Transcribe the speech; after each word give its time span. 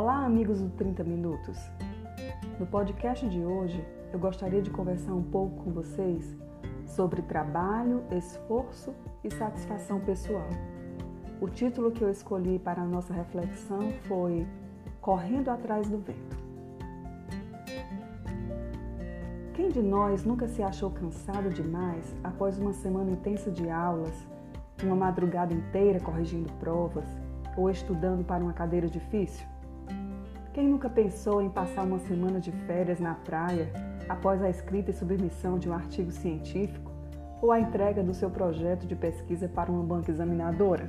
Olá, 0.00 0.24
amigos 0.24 0.60
do 0.60 0.70
30 0.70 1.02
Minutos. 1.02 1.58
No 2.56 2.64
podcast 2.64 3.28
de 3.28 3.44
hoje, 3.44 3.84
eu 4.12 4.18
gostaria 4.20 4.62
de 4.62 4.70
conversar 4.70 5.12
um 5.12 5.24
pouco 5.24 5.64
com 5.64 5.72
vocês 5.72 6.36
sobre 6.86 7.20
trabalho, 7.20 8.04
esforço 8.12 8.94
e 9.24 9.34
satisfação 9.34 9.98
pessoal. 9.98 10.48
O 11.40 11.48
título 11.48 11.90
que 11.90 12.00
eu 12.00 12.08
escolhi 12.08 12.60
para 12.60 12.80
a 12.80 12.86
nossa 12.86 13.12
reflexão 13.12 13.90
foi 14.06 14.46
Correndo 15.00 15.48
atrás 15.48 15.90
do 15.90 15.98
vento. 15.98 16.36
Quem 19.54 19.68
de 19.68 19.82
nós 19.82 20.24
nunca 20.24 20.46
se 20.46 20.62
achou 20.62 20.92
cansado 20.92 21.50
demais 21.50 22.14
após 22.22 22.56
uma 22.56 22.72
semana 22.72 23.10
intensa 23.10 23.50
de 23.50 23.68
aulas, 23.68 24.14
uma 24.80 24.94
madrugada 24.94 25.52
inteira 25.52 25.98
corrigindo 25.98 26.52
provas 26.60 27.08
ou 27.56 27.68
estudando 27.68 28.24
para 28.24 28.44
uma 28.44 28.52
cadeira 28.52 28.86
difícil? 28.86 29.44
Quem 30.58 30.66
nunca 30.66 30.90
pensou 30.90 31.40
em 31.40 31.48
passar 31.48 31.84
uma 31.84 32.00
semana 32.00 32.40
de 32.40 32.50
férias 32.50 32.98
na 32.98 33.14
praia 33.14 33.70
após 34.08 34.42
a 34.42 34.50
escrita 34.50 34.90
e 34.90 34.92
submissão 34.92 35.56
de 35.56 35.70
um 35.70 35.72
artigo 35.72 36.10
científico 36.10 36.90
ou 37.40 37.52
a 37.52 37.60
entrega 37.60 38.02
do 38.02 38.12
seu 38.12 38.28
projeto 38.28 38.84
de 38.84 38.96
pesquisa 38.96 39.46
para 39.46 39.70
uma 39.70 39.84
banca 39.84 40.10
examinadora? 40.10 40.88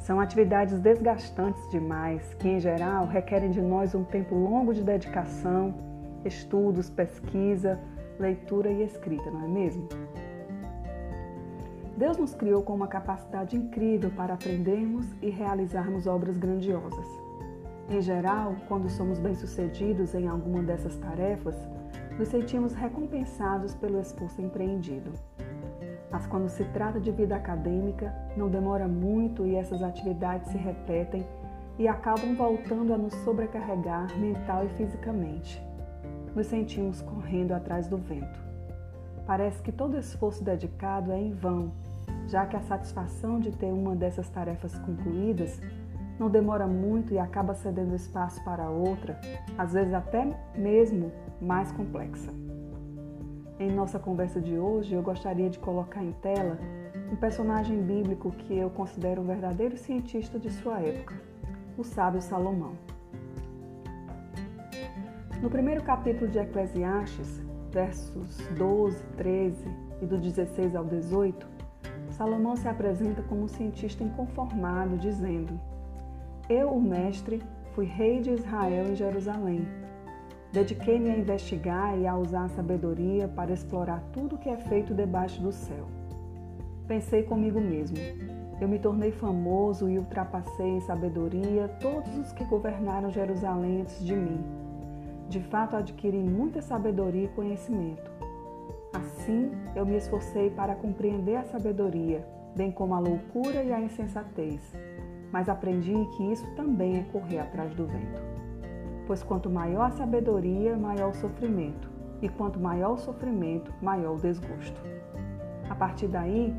São 0.00 0.20
atividades 0.20 0.78
desgastantes 0.78 1.66
demais 1.70 2.34
que, 2.34 2.50
em 2.50 2.60
geral, 2.60 3.06
requerem 3.06 3.50
de 3.50 3.62
nós 3.62 3.94
um 3.94 4.04
tempo 4.04 4.34
longo 4.34 4.74
de 4.74 4.82
dedicação 4.82 5.72
estudos, 6.22 6.90
pesquisa, 6.90 7.80
leitura 8.18 8.70
e 8.70 8.82
escrita, 8.82 9.30
não 9.30 9.42
é 9.42 9.48
mesmo? 9.48 9.88
Deus 11.96 12.18
nos 12.18 12.34
criou 12.34 12.62
com 12.62 12.74
uma 12.74 12.88
capacidade 12.88 13.56
incrível 13.56 14.10
para 14.10 14.34
aprendermos 14.34 15.06
e 15.22 15.30
realizarmos 15.30 16.06
obras 16.06 16.36
grandiosas. 16.36 17.19
Em 17.90 18.00
geral, 18.00 18.54
quando 18.68 18.88
somos 18.88 19.18
bem-sucedidos 19.18 20.14
em 20.14 20.28
alguma 20.28 20.62
dessas 20.62 20.96
tarefas, 20.96 21.56
nos 22.16 22.28
sentimos 22.28 22.72
recompensados 22.72 23.74
pelo 23.74 24.00
esforço 24.00 24.40
empreendido. 24.40 25.12
Mas 26.10 26.26
quando 26.26 26.48
se 26.48 26.64
trata 26.66 27.00
de 27.00 27.10
vida 27.10 27.34
acadêmica, 27.34 28.14
não 28.36 28.48
demora 28.48 28.86
muito 28.86 29.44
e 29.44 29.56
essas 29.56 29.82
atividades 29.82 30.50
se 30.52 30.56
repetem 30.56 31.26
e 31.78 31.88
acabam 31.88 32.34
voltando 32.36 32.94
a 32.94 32.98
nos 32.98 33.14
sobrecarregar 33.24 34.16
mental 34.18 34.64
e 34.64 34.68
fisicamente 34.70 35.60
nos 36.34 36.46
sentimos 36.46 37.02
correndo 37.02 37.52
atrás 37.52 37.88
do 37.88 37.96
vento. 37.96 38.38
Parece 39.26 39.62
que 39.62 39.72
todo 39.72 39.98
esforço 39.98 40.42
dedicado 40.42 41.12
é 41.12 41.20
em 41.20 41.32
vão, 41.32 41.72
já 42.26 42.46
que 42.46 42.56
a 42.56 42.60
satisfação 42.60 43.40
de 43.40 43.50
ter 43.50 43.72
uma 43.72 43.94
dessas 43.94 44.28
tarefas 44.28 44.78
concluídas 44.78 45.60
não 46.20 46.28
demora 46.28 46.66
muito 46.66 47.14
e 47.14 47.18
acaba 47.18 47.54
cedendo 47.54 47.96
espaço 47.96 48.44
para 48.44 48.68
outra, 48.68 49.18
às 49.56 49.72
vezes 49.72 49.94
até 49.94 50.28
mesmo 50.54 51.10
mais 51.40 51.72
complexa. 51.72 52.30
Em 53.58 53.72
nossa 53.72 53.98
conversa 53.98 54.38
de 54.38 54.58
hoje, 54.58 54.94
eu 54.94 55.02
gostaria 55.02 55.48
de 55.48 55.58
colocar 55.58 56.04
em 56.04 56.12
tela 56.12 56.58
um 57.10 57.16
personagem 57.16 57.82
bíblico 57.82 58.30
que 58.32 58.56
eu 58.56 58.68
considero 58.68 59.22
um 59.22 59.24
verdadeiro 59.24 59.78
cientista 59.78 60.38
de 60.38 60.50
sua 60.50 60.78
época, 60.80 61.14
o 61.78 61.82
sábio 61.82 62.20
Salomão. 62.20 62.74
No 65.40 65.48
primeiro 65.48 65.82
capítulo 65.82 66.30
de 66.30 66.38
Eclesiastes, 66.38 67.40
versos 67.70 68.36
12, 68.58 69.02
13 69.16 69.64
e 70.02 70.06
do 70.06 70.18
16 70.18 70.76
ao 70.76 70.84
18, 70.84 71.46
Salomão 72.10 72.56
se 72.56 72.68
apresenta 72.68 73.22
como 73.22 73.44
um 73.44 73.48
cientista 73.48 74.04
inconformado, 74.04 74.98
dizendo: 74.98 75.58
Eu, 76.50 76.70
o 76.70 76.82
mestre, 76.82 77.42
fui 77.72 77.86
rei 77.86 78.20
de 78.20 78.30
Israel 78.30 78.90
em 78.90 78.94
Jerusalém. 78.96 79.66
Dediquei-me 80.52 81.08
a 81.08 81.16
investigar 81.16 81.96
e 81.96 82.06
a 82.06 82.14
usar 82.14 82.44
a 82.44 82.48
sabedoria 82.48 83.26
para 83.28 83.52
explorar 83.52 84.02
tudo 84.12 84.36
o 84.36 84.38
que 84.38 84.50
é 84.50 84.56
feito 84.56 84.92
debaixo 84.92 85.40
do 85.40 85.52
céu. 85.52 85.86
Pensei 86.86 87.22
comigo 87.22 87.60
mesmo: 87.60 87.96
eu 88.60 88.68
me 88.68 88.78
tornei 88.78 89.12
famoso 89.12 89.88
e 89.88 89.96
ultrapassei 89.96 90.66
em 90.66 90.80
sabedoria 90.80 91.68
todos 91.80 92.14
os 92.18 92.32
que 92.32 92.44
governaram 92.44 93.10
Jerusalém 93.10 93.82
antes 93.82 94.04
de 94.04 94.14
mim 94.14 94.60
de 95.30 95.38
fato, 95.38 95.76
adquiri 95.76 96.18
muita 96.18 96.60
sabedoria 96.60 97.26
e 97.26 97.28
conhecimento. 97.28 98.10
Assim, 98.92 99.52
eu 99.76 99.86
me 99.86 99.96
esforcei 99.96 100.50
para 100.50 100.74
compreender 100.74 101.36
a 101.36 101.44
sabedoria, 101.44 102.26
bem 102.56 102.72
como 102.72 102.94
a 102.94 102.98
loucura 102.98 103.62
e 103.62 103.72
a 103.72 103.80
insensatez, 103.80 104.60
mas 105.32 105.48
aprendi 105.48 105.94
que 106.16 106.32
isso 106.32 106.46
também 106.54 106.98
é 106.98 107.02
correr 107.12 107.38
atrás 107.38 107.72
do 107.74 107.86
vento. 107.86 108.20
Pois 109.06 109.22
quanto 109.22 109.50
maior 109.50 109.86
a 109.86 109.90
sabedoria, 109.90 110.76
maior 110.76 111.10
o 111.10 111.14
sofrimento, 111.14 111.90
e 112.22 112.28
quanto 112.28 112.60
maior 112.60 112.92
o 112.92 112.98
sofrimento, 112.98 113.72
maior 113.80 114.16
o 114.16 114.20
desgosto. 114.20 114.80
A 115.68 115.74
partir 115.74 116.08
daí, 116.08 116.54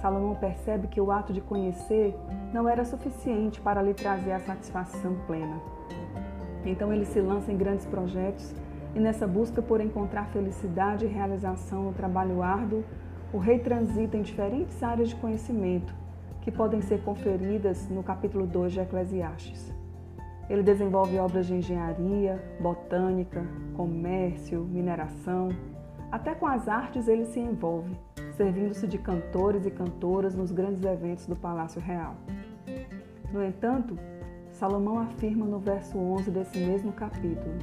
Salomão 0.00 0.34
percebe 0.34 0.86
que 0.86 1.00
o 1.00 1.10
ato 1.10 1.32
de 1.32 1.40
conhecer 1.40 2.14
não 2.52 2.68
era 2.68 2.84
suficiente 2.84 3.60
para 3.60 3.82
lhe 3.82 3.94
trazer 3.94 4.32
a 4.32 4.40
satisfação 4.40 5.16
plena. 5.26 5.60
Então 6.64 6.92
ele 6.92 7.04
se 7.04 7.20
lança 7.20 7.52
em 7.52 7.56
grandes 7.56 7.86
projetos 7.86 8.54
e 8.94 9.00
nessa 9.00 9.26
busca 9.26 9.60
por 9.60 9.80
encontrar 9.80 10.26
felicidade 10.26 11.04
e 11.04 11.08
realização 11.08 11.84
no 11.84 11.92
trabalho 11.92 12.42
árduo, 12.42 12.84
o 13.32 13.38
rei 13.38 13.58
transita 13.58 14.16
em 14.16 14.22
diferentes 14.22 14.82
áreas 14.82 15.10
de 15.10 15.16
conhecimento 15.16 15.94
que 16.40 16.50
podem 16.50 16.80
ser 16.80 17.02
conferidas 17.02 17.88
no 17.88 18.02
capítulo 18.02 18.46
2 18.46 18.72
de 18.72 18.80
Eclesiastes. 18.80 19.72
Ele 20.48 20.62
desenvolve 20.62 21.18
obras 21.18 21.46
de 21.46 21.54
engenharia, 21.54 22.42
botânica, 22.60 23.46
comércio, 23.74 24.64
mineração. 24.64 25.48
Até 26.10 26.34
com 26.34 26.46
as 26.46 26.68
artes 26.68 27.06
ele 27.06 27.26
se 27.26 27.38
envolve, 27.38 27.94
servindo-se 28.32 28.86
de 28.86 28.96
cantores 28.96 29.66
e 29.66 29.70
cantoras 29.70 30.34
nos 30.34 30.50
grandes 30.50 30.82
eventos 30.82 31.26
do 31.26 31.36
Palácio 31.36 31.80
Real. 31.80 32.16
No 33.30 33.44
entanto, 33.44 33.98
Salomão 34.50 34.98
afirma 34.98 35.44
no 35.44 35.58
verso 35.58 35.98
11 35.98 36.30
desse 36.30 36.58
mesmo 36.58 36.92
capítulo: 36.92 37.58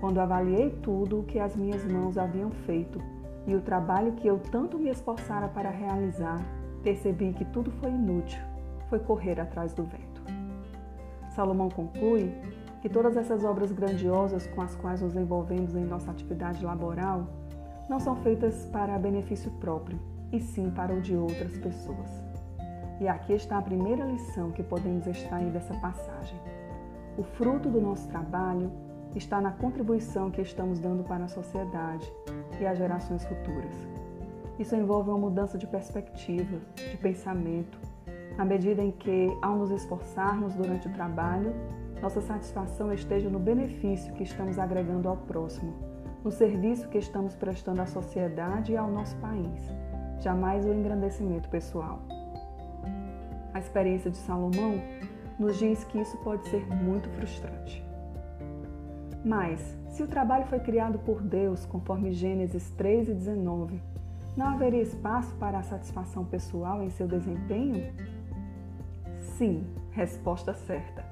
Quando 0.00 0.18
avaliei 0.18 0.70
tudo 0.82 1.20
o 1.20 1.24
que 1.24 1.38
as 1.38 1.54
minhas 1.54 1.84
mãos 1.84 2.16
haviam 2.16 2.50
feito 2.50 2.98
e 3.46 3.54
o 3.54 3.60
trabalho 3.60 4.12
que 4.12 4.26
eu 4.26 4.38
tanto 4.38 4.78
me 4.78 4.88
esforçara 4.88 5.48
para 5.48 5.68
realizar, 5.68 6.40
percebi 6.82 7.32
que 7.32 7.44
tudo 7.46 7.70
foi 7.72 7.90
inútil, 7.90 8.40
foi 8.88 8.98
correr 8.98 9.40
atrás 9.40 9.72
do 9.72 9.84
vento. 9.84 10.22
Salomão 11.30 11.68
conclui 11.68 12.32
que 12.80 12.88
todas 12.88 13.16
essas 13.16 13.44
obras 13.44 13.70
grandiosas 13.70 14.46
com 14.48 14.62
as 14.62 14.74
quais 14.74 15.00
nos 15.00 15.14
envolvemos 15.14 15.74
em 15.74 15.84
nossa 15.84 16.10
atividade 16.10 16.64
laboral 16.64 17.26
não 17.88 18.00
são 18.00 18.16
feitas 18.16 18.66
para 18.66 18.98
benefício 18.98 19.50
próprio, 19.52 19.98
e 20.32 20.40
sim 20.40 20.70
para 20.70 20.94
o 20.94 21.00
de 21.00 21.16
outras 21.16 21.56
pessoas. 21.58 22.08
E 23.00 23.08
aqui 23.08 23.32
está 23.32 23.58
a 23.58 23.62
primeira 23.62 24.04
lição 24.04 24.50
que 24.52 24.62
podemos 24.62 25.06
extrair 25.06 25.50
dessa 25.50 25.74
passagem. 25.74 26.38
O 27.18 27.22
fruto 27.22 27.68
do 27.68 27.80
nosso 27.80 28.08
trabalho 28.08 28.70
está 29.16 29.40
na 29.40 29.50
contribuição 29.50 30.30
que 30.30 30.40
estamos 30.40 30.78
dando 30.78 31.02
para 31.02 31.24
a 31.24 31.28
sociedade 31.28 32.10
e 32.60 32.66
as 32.66 32.78
gerações 32.78 33.24
futuras. 33.24 33.74
Isso 34.58 34.76
envolve 34.76 35.10
uma 35.10 35.18
mudança 35.18 35.56
de 35.56 35.66
perspectiva, 35.66 36.58
de 36.76 36.96
pensamento, 36.98 37.78
na 38.36 38.44
medida 38.44 38.82
em 38.82 38.90
que, 38.90 39.28
ao 39.42 39.56
nos 39.56 39.70
esforçarmos 39.70 40.54
durante 40.54 40.88
o 40.88 40.92
trabalho, 40.92 41.54
nossa 42.00 42.20
satisfação 42.20 42.92
esteja 42.92 43.28
no 43.28 43.38
benefício 43.38 44.12
que 44.14 44.22
estamos 44.22 44.58
agregando 44.58 45.08
ao 45.08 45.16
próximo, 45.16 45.74
no 46.24 46.30
serviço 46.30 46.88
que 46.88 46.98
estamos 46.98 47.34
prestando 47.34 47.82
à 47.82 47.86
sociedade 47.86 48.72
e 48.72 48.76
ao 48.76 48.90
nosso 48.90 49.16
país, 49.16 49.60
jamais 50.20 50.64
o 50.64 50.72
engrandecimento 50.72 51.48
pessoal. 51.48 52.00
A 53.52 53.58
experiência 53.58 54.10
de 54.10 54.16
Salomão 54.16 54.80
nos 55.38 55.58
diz 55.58 55.84
que 55.84 55.98
isso 55.98 56.16
pode 56.18 56.46
ser 56.48 56.66
muito 56.66 57.08
frustrante. 57.10 57.84
Mas, 59.24 59.78
se 59.90 60.02
o 60.02 60.06
trabalho 60.06 60.46
foi 60.46 60.60
criado 60.60 60.98
por 60.98 61.20
Deus, 61.20 61.66
conforme 61.66 62.12
Gênesis 62.12 62.70
3 62.70 63.08
e 63.08 63.14
19, 63.14 63.82
não 64.36 64.46
haveria 64.46 64.82
espaço 64.82 65.34
para 65.36 65.58
a 65.58 65.62
satisfação 65.62 66.24
pessoal 66.24 66.82
em 66.82 66.90
seu 66.90 67.06
desempenho? 67.06 67.92
Sim, 69.36 69.66
resposta 69.90 70.54
certa. 70.54 71.04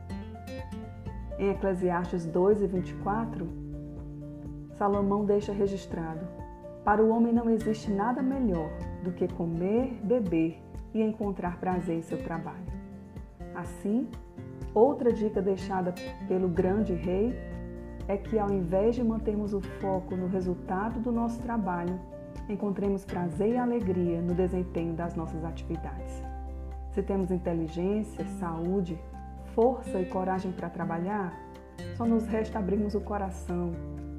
Em 1.38 1.50
Eclesiastes 1.50 2.24
2 2.26 2.62
e 2.62 2.66
24, 2.66 3.48
Salomão 4.76 5.24
deixa 5.24 5.52
registrado: 5.52 6.26
Para 6.84 7.02
o 7.02 7.10
homem 7.10 7.32
não 7.32 7.50
existe 7.50 7.90
nada 7.90 8.22
melhor 8.22 8.70
do 9.02 9.12
que 9.12 9.26
comer, 9.28 10.00
beber 10.02 10.62
e 10.94 11.02
encontrar 11.02 11.58
prazer 11.58 11.96
em 11.96 12.02
seu 12.02 12.22
trabalho. 12.22 12.66
Assim, 13.54 14.08
outra 14.72 15.12
dica 15.12 15.42
deixada 15.42 15.92
pelo 16.28 16.48
grande 16.48 16.94
rei 16.94 17.34
é 18.06 18.16
que, 18.16 18.38
ao 18.38 18.50
invés 18.50 18.94
de 18.94 19.04
mantermos 19.04 19.52
o 19.52 19.60
foco 19.60 20.16
no 20.16 20.28
resultado 20.28 20.98
do 21.00 21.12
nosso 21.12 21.40
trabalho, 21.42 22.00
encontremos 22.48 23.04
prazer 23.04 23.54
e 23.54 23.56
alegria 23.56 24.20
no 24.20 24.34
desempenho 24.34 24.94
das 24.94 25.14
nossas 25.14 25.44
atividades. 25.44 26.22
Se 26.92 27.02
temos 27.02 27.30
inteligência, 27.30 28.24
saúde, 28.40 28.98
força 29.54 30.00
e 30.00 30.06
coragem 30.06 30.52
para 30.52 30.70
trabalhar, 30.70 31.32
só 31.96 32.04
nos 32.04 32.26
resta 32.26 32.58
abrirmos 32.58 32.94
o 32.94 33.00
coração 33.00 33.72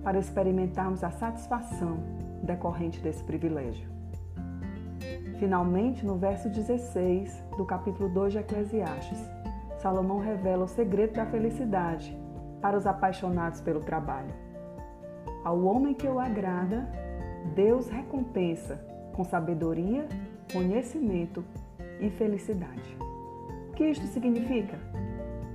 para 0.04 0.20
experimentarmos 0.20 1.04
a 1.04 1.12
satisfação 1.12 1.98
decorrente 2.44 3.00
desse 3.02 3.24
privilégio. 3.24 3.90
Finalmente, 5.40 6.06
no 6.06 6.18
verso 6.18 6.50
16 6.50 7.44
do 7.58 7.66
capítulo 7.66 8.10
2 8.10 8.34
de 8.34 8.40
Eclesiastes, 8.40 9.20
Salomão 9.78 10.20
revela 10.20 10.66
o 10.66 10.68
segredo 10.68 11.14
da 11.14 11.26
felicidade 11.26 12.18
para 12.62 12.78
os 12.78 12.86
apaixonados 12.86 13.62
pelo 13.62 13.80
trabalho. 13.80 14.34
Ao 15.44 15.58
homem 15.64 15.94
que 15.94 16.08
o 16.08 16.20
agrada, 16.20 16.90
Deus 17.56 17.90
recompensa 17.90 18.80
com 19.14 19.24
sabedoria, 19.24 20.08
conhecimento 20.52 21.44
e 22.00 22.10
felicidade. 22.10 22.98
O 23.70 23.74
que 23.74 23.86
isto 23.86 24.06
significa? 24.08 24.78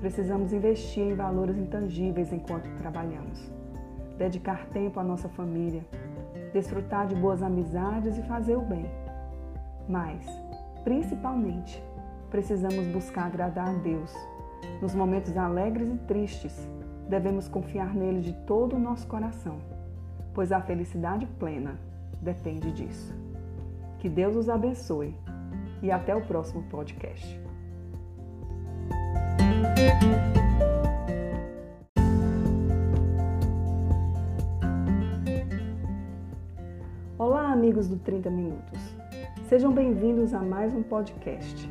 Precisamos 0.00 0.52
investir 0.52 1.02
em 1.02 1.14
valores 1.14 1.56
intangíveis 1.56 2.32
enquanto 2.32 2.68
trabalhamos, 2.76 3.50
dedicar 4.18 4.66
tempo 4.66 5.00
à 5.00 5.02
nossa 5.02 5.28
família, 5.28 5.84
desfrutar 6.52 7.06
de 7.06 7.14
boas 7.14 7.42
amizades 7.42 8.18
e 8.18 8.22
fazer 8.22 8.56
o 8.56 8.60
bem. 8.60 8.86
Mas, 9.88 10.26
principalmente, 10.82 11.82
precisamos 12.30 12.86
buscar 12.88 13.26
agradar 13.26 13.68
a 13.68 13.78
Deus. 13.78 14.12
Nos 14.80 14.94
momentos 14.94 15.36
alegres 15.36 15.88
e 15.88 15.96
tristes, 16.06 16.68
devemos 17.08 17.48
confiar 17.48 17.94
nele 17.94 18.20
de 18.20 18.32
todo 18.44 18.76
o 18.76 18.78
nosso 18.78 19.06
coração, 19.06 19.58
pois 20.34 20.50
a 20.50 20.60
felicidade 20.60 21.26
plena 21.38 21.78
depende 22.20 22.72
disso. 22.72 23.14
Que 24.00 24.08
Deus 24.08 24.34
os 24.34 24.48
abençoe 24.48 25.14
e 25.80 25.90
até 25.90 26.14
o 26.14 26.20
próximo 26.20 26.64
podcast. 26.64 27.40
Olá, 37.16 37.52
amigos 37.52 37.88
do 37.88 37.96
30 37.96 38.28
Minutos. 38.28 38.80
Sejam 39.48 39.72
bem-vindos 39.72 40.34
a 40.34 40.40
mais 40.40 40.74
um 40.74 40.82
podcast. 40.82 41.70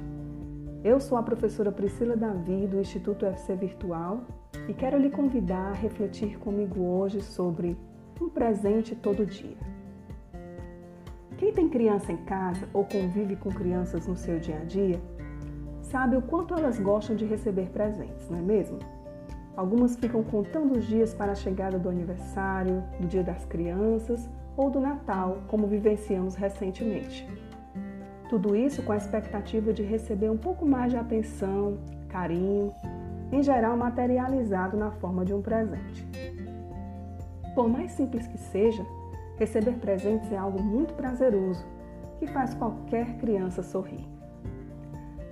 Eu 0.83 0.99
sou 0.99 1.17
a 1.17 1.23
professora 1.23 1.71
Priscila 1.71 2.15
Davi, 2.15 2.65
do 2.65 2.79
Instituto 2.79 3.25
UFC 3.25 3.55
Virtual, 3.55 4.21
e 4.67 4.73
quero 4.73 4.97
lhe 4.97 5.09
convidar 5.09 5.71
a 5.71 5.73
refletir 5.73 6.39
comigo 6.39 6.81
hoje 6.81 7.21
sobre 7.21 7.77
um 8.23 8.29
presente 8.29 8.95
todo 8.95 9.25
dia. 9.25 9.57
Quem 11.37 11.51
tem 11.51 11.67
criança 11.67 12.11
em 12.11 12.17
casa 12.17 12.69
ou 12.73 12.85
convive 12.85 13.35
com 13.35 13.49
crianças 13.49 14.07
no 14.07 14.15
seu 14.15 14.39
dia 14.39 14.59
a 14.61 14.63
dia, 14.63 15.01
sabe 15.81 16.15
o 16.15 16.21
quanto 16.21 16.53
elas 16.53 16.79
gostam 16.79 17.15
de 17.15 17.25
receber 17.25 17.69
presentes, 17.69 18.29
não 18.29 18.39
é 18.39 18.41
mesmo? 18.41 18.79
Algumas 19.57 19.95
ficam 19.97 20.23
contando 20.23 20.77
os 20.77 20.85
dias 20.85 21.13
para 21.13 21.33
a 21.33 21.35
chegada 21.35 21.77
do 21.77 21.89
aniversário, 21.89 22.83
do 22.99 23.07
Dia 23.07 23.23
das 23.23 23.45
Crianças 23.45 24.27
ou 24.55 24.69
do 24.69 24.79
Natal, 24.79 25.39
como 25.47 25.67
vivenciamos 25.67 26.33
recentemente. 26.33 27.27
Tudo 28.29 28.55
isso 28.55 28.81
com 28.81 28.93
a 28.93 28.97
expectativa 28.97 29.73
de 29.73 29.83
receber 29.83 30.31
um 30.31 30.37
pouco 30.37 30.65
mais 30.65 30.91
de 30.91 30.97
atenção, 30.97 31.77
carinho, 32.07 32.73
em 33.31 33.43
geral 33.43 33.75
materializado 33.75 34.77
na 34.77 34.91
forma 34.91 35.23
de 35.25 35.33
um 35.33 35.41
presente. 35.41 36.12
Por 37.55 37.69
mais 37.69 37.91
simples 37.91 38.27
que 38.27 38.37
seja, 38.37 38.85
Receber 39.37 39.73
presentes 39.73 40.31
é 40.31 40.37
algo 40.37 40.61
muito 40.61 40.93
prazeroso 40.93 41.65
que 42.19 42.27
faz 42.27 42.53
qualquer 42.53 43.17
criança 43.17 43.63
sorrir. 43.63 44.07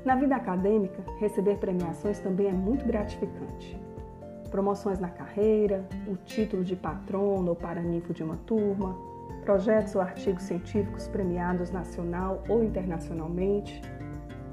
Na 0.03 0.15
vida 0.15 0.35
acadêmica, 0.35 1.03
receber 1.19 1.57
premiações 1.57 2.19
também 2.19 2.47
é 2.47 2.51
muito 2.51 2.83
gratificante. 2.85 3.79
Promoções 4.49 4.99
na 4.99 5.09
carreira, 5.09 5.85
o 6.07 6.15
título 6.15 6.63
de 6.63 6.75
patrono 6.75 7.49
ou 7.49 7.55
paraninfo 7.55 8.11
de 8.11 8.23
uma 8.23 8.37
turma, 8.37 8.97
projetos 9.45 9.93
ou 9.95 10.01
artigos 10.01 10.43
científicos 10.43 11.07
premiados 11.07 11.69
nacional 11.69 12.43
ou 12.49 12.63
internacionalmente. 12.63 13.81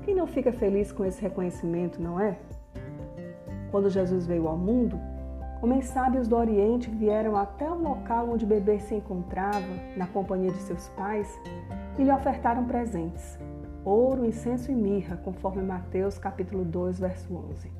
Quem 0.02 0.14
não 0.14 0.26
fica 0.26 0.52
feliz 0.52 0.92
com 0.92 1.04
esse 1.04 1.20
reconhecimento, 1.22 2.00
não 2.00 2.20
é? 2.20 2.38
Quando 3.70 3.88
Jesus 3.88 4.26
veio 4.26 4.46
ao 4.46 4.56
mundo, 4.56 5.00
Homens 5.60 5.86
sábios 5.86 6.28
do 6.28 6.36
Oriente 6.36 6.88
vieram 6.88 7.36
até 7.36 7.68
o 7.68 7.74
local 7.74 8.30
onde 8.30 8.44
o 8.44 8.48
bebê 8.48 8.78
se 8.78 8.94
encontrava, 8.94 9.66
na 9.96 10.06
companhia 10.06 10.52
de 10.52 10.58
seus 10.58 10.88
pais, 10.90 11.28
e 11.98 12.04
lhe 12.04 12.12
ofertaram 12.12 12.64
presentes: 12.64 13.36
ouro, 13.84 14.24
incenso 14.24 14.70
e 14.70 14.74
mirra, 14.74 15.16
conforme 15.16 15.60
Mateus 15.60 16.16
capítulo 16.16 16.64
2, 16.64 17.00
verso 17.00 17.34
11. 17.34 17.72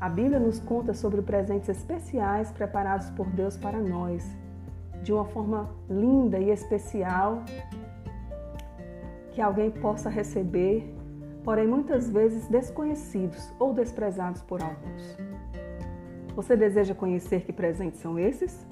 A 0.00 0.08
Bíblia 0.08 0.38
nos 0.38 0.60
conta 0.60 0.94
sobre 0.94 1.20
presentes 1.20 1.68
especiais 1.68 2.52
preparados 2.52 3.10
por 3.10 3.26
Deus 3.30 3.56
para 3.56 3.80
nós, 3.80 4.24
de 5.02 5.12
uma 5.12 5.24
forma 5.24 5.68
linda 5.90 6.38
e 6.38 6.50
especial 6.50 7.42
que 9.32 9.42
alguém 9.42 9.70
possa 9.70 10.08
receber, 10.08 10.94
porém 11.42 11.66
muitas 11.66 12.08
vezes 12.08 12.46
desconhecidos 12.46 13.52
ou 13.58 13.74
desprezados 13.74 14.42
por 14.42 14.62
alguns. 14.62 15.25
Você 16.36 16.54
deseja 16.54 16.94
conhecer 16.94 17.40
que 17.46 17.52
presentes 17.52 17.98
são 17.98 18.18
esses? 18.18 18.66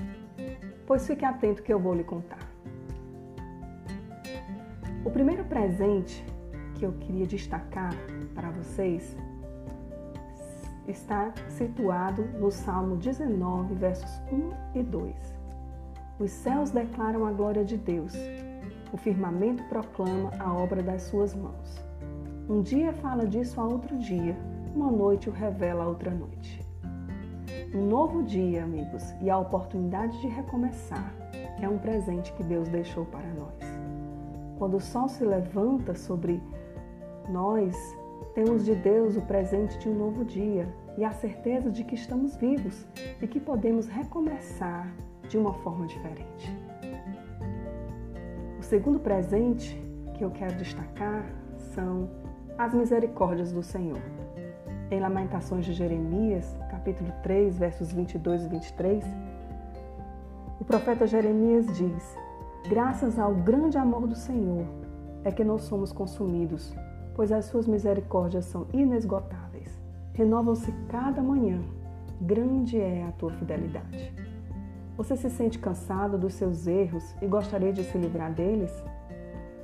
Pois 0.86 1.06
fique 1.06 1.24
atento 1.24 1.62
que 1.62 1.72
eu 1.72 1.80
vou 1.80 1.94
lhe 1.94 2.04
contar. 2.04 2.46
O 5.02 5.10
primeiro 5.10 5.44
presente 5.44 6.22
que 6.74 6.84
eu 6.84 6.92
queria 6.92 7.26
destacar 7.26 7.94
para 8.34 8.50
vocês 8.50 9.16
está 10.86 11.32
situado 11.48 12.24
no 12.38 12.50
Salmo 12.50 12.96
19, 12.96 13.74
versos 13.76 14.10
1 14.30 14.78
e 14.78 14.82
2. 14.82 15.14
Os 16.18 16.30
céus 16.32 16.70
declaram 16.70 17.24
a 17.24 17.32
glória 17.32 17.64
de 17.64 17.78
Deus, 17.78 18.12
o 18.92 18.98
firmamento 18.98 19.64
proclama 19.70 20.30
a 20.38 20.52
obra 20.52 20.82
das 20.82 21.04
suas 21.04 21.34
mãos. 21.34 21.82
Um 22.46 22.60
dia 22.60 22.92
fala 22.92 23.26
disso 23.26 23.58
a 23.58 23.64
outro 23.64 23.96
dia, 23.96 24.36
uma 24.74 24.92
noite 24.92 25.30
o 25.30 25.32
revela 25.32 25.84
a 25.84 25.88
outra 25.88 26.10
noite. 26.10 26.63
Um 27.74 27.88
novo 27.88 28.22
dia, 28.22 28.62
amigos, 28.62 29.02
e 29.20 29.28
a 29.28 29.36
oportunidade 29.36 30.20
de 30.20 30.28
recomeçar 30.28 31.12
é 31.60 31.68
um 31.68 31.76
presente 31.76 32.32
que 32.34 32.44
Deus 32.44 32.68
deixou 32.68 33.04
para 33.04 33.26
nós. 33.34 33.58
Quando 34.56 34.76
o 34.76 34.80
sol 34.80 35.08
se 35.08 35.24
levanta 35.24 35.92
sobre 35.92 36.40
nós, 37.28 37.74
temos 38.32 38.64
de 38.64 38.76
Deus 38.76 39.16
o 39.16 39.22
presente 39.22 39.76
de 39.80 39.88
um 39.88 39.98
novo 39.98 40.24
dia 40.24 40.72
e 40.96 41.04
a 41.04 41.10
certeza 41.10 41.68
de 41.68 41.82
que 41.82 41.96
estamos 41.96 42.36
vivos 42.36 42.86
e 43.20 43.26
que 43.26 43.40
podemos 43.40 43.88
recomeçar 43.88 44.94
de 45.28 45.36
uma 45.36 45.52
forma 45.54 45.88
diferente. 45.88 46.56
O 48.56 48.62
segundo 48.62 49.00
presente 49.00 49.76
que 50.16 50.24
eu 50.24 50.30
quero 50.30 50.54
destacar 50.54 51.26
são 51.74 52.08
as 52.56 52.72
misericórdias 52.72 53.50
do 53.50 53.64
Senhor. 53.64 54.23
Em 54.90 55.00
Lamentações 55.00 55.64
de 55.64 55.72
Jeremias, 55.72 56.54
capítulo 56.70 57.10
3, 57.22 57.58
versos 57.58 57.90
22 57.90 58.44
e 58.44 58.48
23, 58.48 59.04
o 60.60 60.64
profeta 60.64 61.06
Jeremias 61.06 61.66
diz: 61.74 62.16
Graças 62.68 63.18
ao 63.18 63.34
grande 63.34 63.78
amor 63.78 64.06
do 64.06 64.14
Senhor 64.14 64.66
é 65.24 65.32
que 65.32 65.42
não 65.42 65.58
somos 65.58 65.90
consumidos, 65.90 66.74
pois 67.14 67.32
as 67.32 67.46
suas 67.46 67.66
misericórdias 67.66 68.44
são 68.44 68.66
inesgotáveis. 68.74 69.70
Renovam-se 70.12 70.70
cada 70.88 71.22
manhã. 71.22 71.62
Grande 72.20 72.78
é 72.78 73.06
a 73.08 73.12
tua 73.12 73.30
fidelidade. 73.32 74.12
Você 74.98 75.16
se 75.16 75.30
sente 75.30 75.58
cansado 75.58 76.18
dos 76.18 76.34
seus 76.34 76.66
erros 76.66 77.16
e 77.22 77.26
gostaria 77.26 77.72
de 77.72 77.84
se 77.84 77.96
livrar 77.96 78.34
deles? 78.34 78.70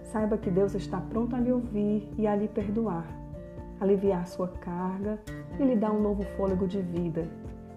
Saiba 0.04 0.38
que 0.38 0.50
Deus 0.50 0.74
está 0.74 0.98
pronto 0.98 1.36
a 1.36 1.38
lhe 1.38 1.52
ouvir 1.52 2.10
e 2.16 2.26
a 2.26 2.34
lhe 2.34 2.48
perdoar 2.48 3.19
aliviar 3.80 4.26
sua 4.26 4.49
carga 4.49 5.18
e 5.58 5.64
lhe 5.64 5.75
dar 5.75 5.90
um 5.92 6.00
novo 6.00 6.22
fôlego 6.37 6.68
de 6.68 6.80
vida, 6.80 7.26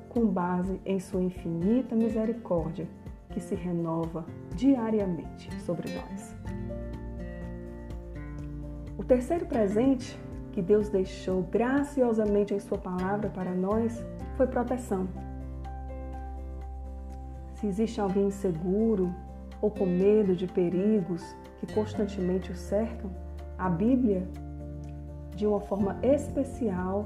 com 0.09 0.25
base 0.25 0.79
em 0.85 0.99
sua 0.99 1.21
infinita 1.21 1.95
misericórdia 1.95 2.87
que 3.29 3.39
se 3.39 3.55
renova 3.55 4.25
diariamente 4.55 5.51
sobre 5.61 5.89
nós. 5.95 6.35
O 8.97 9.03
terceiro 9.03 9.45
presente 9.45 10.19
que 10.51 10.61
Deus 10.61 10.87
deixou 10.87 11.41
graciosamente 11.43 12.53
em 12.53 12.59
Sua 12.59 12.77
palavra 12.77 13.29
para 13.29 13.51
nós 13.51 14.03
foi 14.37 14.45
proteção. 14.45 15.07
Se 17.55 17.65
existe 17.65 17.99
alguém 17.99 18.27
inseguro 18.27 19.13
ou 19.59 19.71
com 19.71 19.85
medo 19.85 20.35
de 20.35 20.45
perigos 20.45 21.23
que 21.59 21.73
constantemente 21.73 22.51
o 22.51 22.55
cercam, 22.55 23.09
a 23.57 23.69
Bíblia 23.69 24.27
de 25.35 25.45
uma 25.47 25.59
forma 25.59 25.97
especial, 26.03 27.05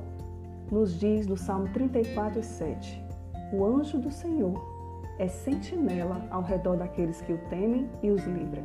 nos 0.71 0.99
diz 0.99 1.27
no 1.27 1.37
Salmo 1.37 1.69
34, 1.73 2.43
7. 2.43 3.03
O 3.53 3.63
anjo 3.63 3.97
do 3.97 4.11
Senhor 4.11 4.61
é 5.17 5.27
sentinela 5.27 6.27
ao 6.29 6.41
redor 6.41 6.77
daqueles 6.77 7.21
que 7.21 7.33
o 7.33 7.37
temem 7.49 7.89
e 8.03 8.11
os 8.11 8.23
livra. 8.25 8.63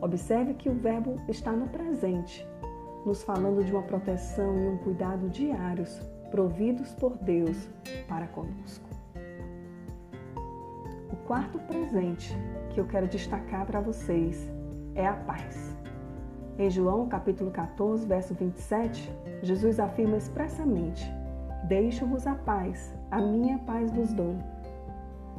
Observe 0.00 0.54
que 0.54 0.68
o 0.68 0.74
verbo 0.74 1.16
está 1.28 1.52
no 1.52 1.68
presente, 1.68 2.46
nos 3.04 3.22
falando 3.22 3.64
de 3.64 3.72
uma 3.72 3.82
proteção 3.82 4.54
e 4.56 4.68
um 4.68 4.78
cuidado 4.78 5.28
diários 5.28 6.00
providos 6.30 6.94
por 6.94 7.16
Deus 7.18 7.68
para 8.08 8.26
conosco. 8.28 8.88
O 11.12 11.16
quarto 11.26 11.58
presente 11.60 12.34
que 12.70 12.80
eu 12.80 12.86
quero 12.86 13.08
destacar 13.08 13.66
para 13.66 13.80
vocês 13.80 14.48
é 14.94 15.06
a 15.06 15.14
paz. 15.14 15.69
Em 16.60 16.68
João 16.68 17.08
capítulo 17.08 17.50
14, 17.50 18.04
verso 18.04 18.34
27, 18.34 19.10
Jesus 19.42 19.80
afirma 19.80 20.18
expressamente: 20.18 21.10
Deixo-vos 21.64 22.26
a 22.26 22.34
paz, 22.34 22.94
a 23.10 23.18
minha 23.18 23.58
paz 23.60 23.90
vos 23.90 24.12
dou. 24.12 24.36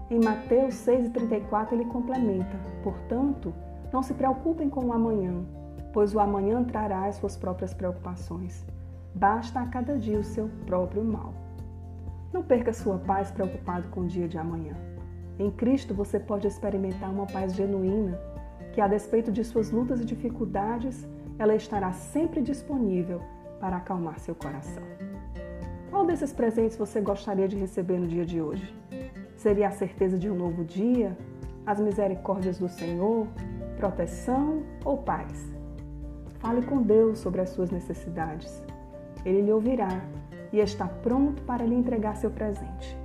Em 0.10 0.20
Mateus 0.20 0.74
6,34 0.74 1.74
ele 1.74 1.86
complementa: 1.86 2.58
Portanto, 2.84 3.54
não 3.94 4.02
se 4.02 4.16
preocupem 4.16 4.68
com 4.68 4.86
o 4.86 4.92
amanhã, 4.92 5.46
pois 5.94 6.16
o 6.16 6.20
amanhã 6.20 6.64
trará 6.64 7.06
as 7.06 7.18
suas 7.18 7.38
próprias 7.38 7.72
preocupações. 7.72 8.66
Basta 9.14 9.60
a 9.60 9.68
cada 9.68 10.00
dia 10.00 10.18
o 10.18 10.24
seu 10.24 10.50
próprio 10.66 11.04
mal. 11.04 11.36
Não 12.34 12.42
perca 12.42 12.74
sua 12.74 12.98
paz 12.98 13.30
preocupado 13.30 13.88
com 13.90 14.02
o 14.02 14.08
dia 14.08 14.28
de 14.28 14.40
amanhã. 14.40 14.74
Em 15.38 15.52
Cristo 15.52 15.94
você 15.94 16.20
pode 16.20 16.48
experimentar 16.48 17.12
uma 17.12 17.28
paz 17.28 17.54
genuína, 17.54 18.20
que 18.74 18.82
a 18.82 18.88
despeito 18.88 19.32
de 19.32 19.44
suas 19.44 19.72
lutas 19.72 20.02
e 20.02 20.06
dificuldades, 20.06 21.08
ela 21.38 21.56
estará 21.56 21.92
sempre 21.92 22.42
disponível 22.42 23.22
para 23.60 23.78
acalmar 23.78 24.20
seu 24.20 24.34
coração. 24.34 24.84
Qual 25.90 26.06
desses 26.06 26.32
presentes 26.32 26.78
você 26.78 27.02
gostaria 27.02 27.48
de 27.48 27.58
receber 27.58 28.00
no 28.00 28.08
dia 28.08 28.26
de 28.26 28.42
hoje? 28.42 28.74
Seria 29.36 29.68
a 29.68 29.72
certeza 29.72 30.18
de 30.18 30.30
um 30.30 30.36
novo 30.36 30.64
dia, 30.64 31.18
as 31.66 31.80
misericórdias 31.80 32.58
do 32.58 32.70
Senhor, 32.70 33.28
proteção 33.78 34.64
ou 34.86 34.98
paz? 34.98 35.52
Fale 36.40 36.62
com 36.62 36.82
Deus 36.82 37.20
sobre 37.20 37.42
as 37.42 37.50
suas 37.50 37.70
necessidades. 37.70 38.64
Ele 39.26 39.42
lhe 39.42 39.52
ouvirá 39.52 40.02
e 40.52 40.60
está 40.60 40.88
pronto 40.88 41.42
para 41.44 41.66
lhe 41.66 41.76
entregar 41.76 42.16
seu 42.16 42.32
presente. 42.32 42.98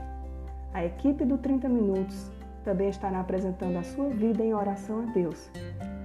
A 0.73 0.85
equipe 0.85 1.25
do 1.25 1.39
30 1.39 1.69
Minutos 1.69 2.31
também 2.67 2.89
estará 2.89 3.21
apresentando 3.21 3.77
a 3.79 3.85
sua 3.85 4.09
vida 4.09 4.45
em 4.45 4.53
oração 4.53 5.03
a 5.03 5.13
Deus, 5.13 5.49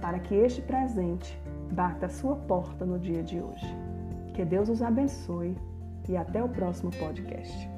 para 0.00 0.20
que 0.20 0.32
este 0.36 0.62
presente 0.62 1.36
bata 1.72 2.06
a 2.06 2.08
sua 2.08 2.36
porta 2.36 2.86
no 2.86 3.00
dia 3.00 3.20
de 3.20 3.40
hoje. 3.40 3.66
Que 4.32 4.44
Deus 4.44 4.68
os 4.68 4.80
abençoe 4.80 5.56
e 6.08 6.16
até 6.16 6.40
o 6.40 6.48
próximo 6.48 6.92
podcast. 6.92 7.71